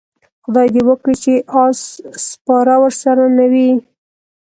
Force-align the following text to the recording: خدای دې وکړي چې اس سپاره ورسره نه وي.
خدای 0.43 0.67
دې 0.73 0.81
وکړي 0.89 1.15
چې 1.23 1.33
اس 1.61 1.79
سپاره 2.29 2.73
ورسره 2.83 3.23
نه 3.37 3.45
وي. 3.51 3.69